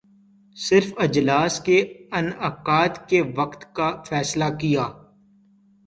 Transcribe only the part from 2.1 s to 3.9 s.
انعقاد کے وقت